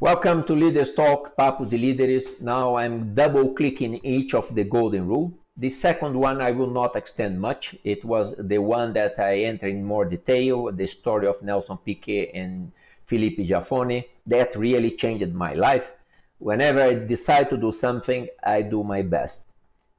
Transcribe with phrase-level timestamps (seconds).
[0.00, 2.40] Welcome to Leaders Talk, Papo de Líderes.
[2.40, 5.32] Now I'm double clicking each of the golden rule.
[5.56, 7.76] The second one I will not extend much.
[7.84, 12.32] It was the one that I enter in more detail, the story of Nelson Piquet
[12.34, 12.72] and
[13.04, 14.04] Felipe Giaffone.
[14.26, 15.92] That really changed my life.
[16.38, 19.44] Whenever I decide to do something, I do my best.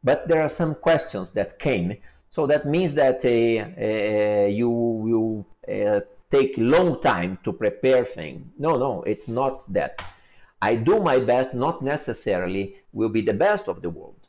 [0.03, 1.95] But there are some questions that came,
[2.29, 3.29] so that means that uh,
[3.81, 6.01] uh, you will uh,
[6.31, 8.45] take long time to prepare things.
[8.57, 10.03] No, no, it's not that.
[10.61, 14.27] I do my best, not necessarily will be the best of the world.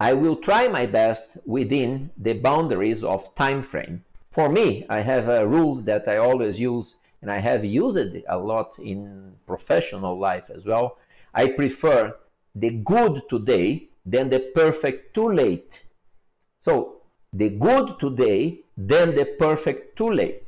[0.00, 4.04] I will try my best within the boundaries of time frame.
[4.30, 8.24] For me, I have a rule that I always use, and I have used it
[8.28, 10.98] a lot in professional life as well.
[11.34, 12.16] I prefer
[12.54, 15.82] the good today than the perfect too late.
[16.60, 20.47] So, the good today, then the perfect too late.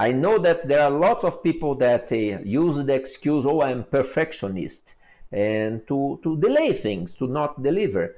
[0.00, 3.82] I know that there are lots of people that uh, use the excuse, oh, I'm
[3.82, 4.94] perfectionist,
[5.32, 8.14] and to, to delay things, to not deliver.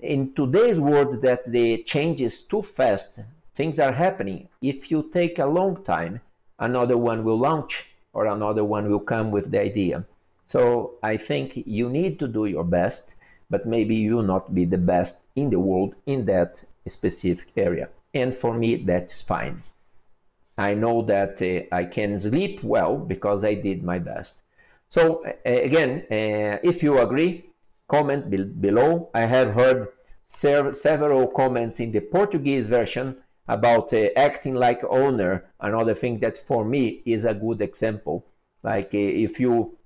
[0.00, 3.18] In today's world that the change is too fast,
[3.54, 4.48] things are happening.
[4.62, 6.22] If you take a long time,
[6.58, 10.06] another one will launch or another one will come with the idea.
[10.46, 13.14] So I think you need to do your best,
[13.50, 17.90] but maybe you will not be the best in the world in that specific area.
[18.14, 19.62] And for me, that's fine.
[20.58, 24.42] I know that uh, I can sleep well because I did my best.
[24.90, 27.46] So uh, again, uh, if you agree,
[27.88, 29.10] comment be below.
[29.14, 29.88] I have heard
[30.22, 33.16] several comments in the Portuguese version
[33.48, 38.24] about uh, acting like owner, another thing that for me is a good example.
[38.62, 39.76] Like uh, if you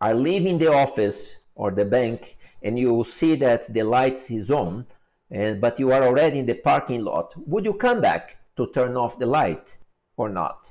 [0.00, 4.86] are leaving the office or the bank and you see that the lights is on,
[5.30, 8.96] and but you are already in the parking lot, would you come back to turn
[8.96, 9.76] off the light?
[10.18, 10.70] Or not?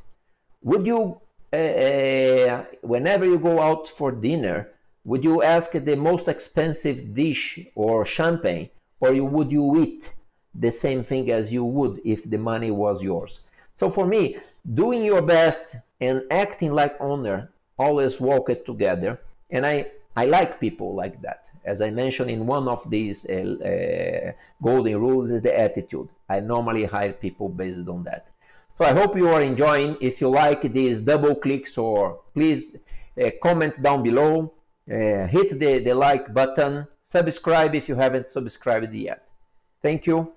[0.64, 1.20] Would you,
[1.54, 4.70] uh, whenever you go out for dinner,
[5.06, 8.70] would you ask the most expensive dish or champagne,
[9.00, 10.14] or would you eat
[10.54, 13.42] the same thing as you would if the money was yours?
[13.76, 14.38] So for me,
[14.74, 17.50] doing your best and acting like owner
[17.80, 19.20] always walk it together,
[19.50, 21.46] and I I like people like that.
[21.64, 23.34] As I mentioned in one of these uh,
[23.72, 24.32] uh,
[24.64, 26.10] golden rules is the attitude.
[26.28, 28.28] I normally hire people based on that.
[28.78, 29.98] So I hope you are enjoying.
[30.02, 32.76] If you like these double clicks or please
[33.20, 34.54] uh, comment down below,
[34.90, 39.28] uh, hit the, the like button, subscribe if you haven't subscribed yet.
[39.82, 40.32] Thank you.